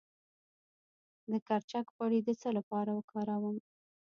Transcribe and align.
د 1.31 1.33
کرچک 1.47 1.85
غوړي 1.95 2.19
د 2.23 2.29
څه 2.41 2.49
لپاره 2.57 2.91
وکاروم؟ 2.93 3.57